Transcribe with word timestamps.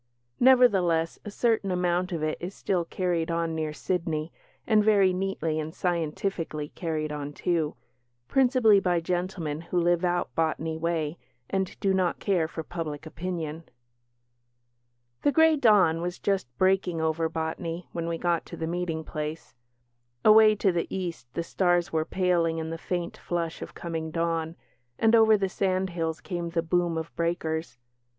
Nevertheless, 0.39 1.19
a 1.23 1.29
certain 1.29 1.69
amount 1.69 2.11
of 2.11 2.23
it 2.23 2.35
is 2.41 2.55
still 2.55 2.85
carried 2.85 3.29
on 3.29 3.53
near 3.53 3.71
Sydney, 3.71 4.33
and 4.65 4.83
very 4.83 5.13
neatly 5.13 5.59
and 5.59 5.75
scientifically 5.75 6.69
carried 6.69 7.11
on, 7.11 7.33
too 7.33 7.75
principally 8.27 8.79
by 8.79 8.99
gentlemen 8.99 9.61
who 9.61 9.79
live 9.79 10.03
out 10.03 10.33
Botany 10.33 10.75
way 10.75 11.19
and 11.51 11.79
do 11.79 11.93
not 11.93 12.17
care 12.17 12.47
for 12.47 12.63
public 12.63 13.05
opinion. 13.05 13.63
The 15.21 15.31
grey 15.31 15.55
dawn 15.55 16.01
was 16.01 16.17
just 16.17 16.47
breaking 16.57 16.99
over 16.99 17.29
Botany 17.29 17.87
when 17.91 18.07
we 18.07 18.17
got 18.17 18.43
to 18.47 18.57
the 18.57 18.65
meeting 18.65 19.03
place. 19.03 19.53
Away 20.25 20.55
to 20.55 20.71
the 20.71 20.87
East 20.89 21.31
the 21.35 21.43
stars 21.43 21.93
were 21.93 22.05
paling 22.05 22.57
in 22.57 22.71
the 22.71 22.77
faint 22.79 23.17
flush 23.17 23.61
of 23.61 23.75
coming 23.75 24.09
dawn, 24.09 24.55
and 24.97 25.13
over 25.15 25.37
the 25.37 25.47
sandhills 25.47 26.21
came 26.21 26.49
the 26.49 26.63
boom 26.63 26.97
of 26.97 27.15
breakers. 27.15 27.77